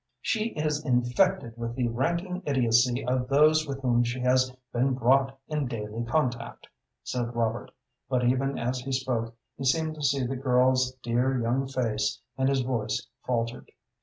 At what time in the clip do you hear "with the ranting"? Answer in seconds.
1.59-2.41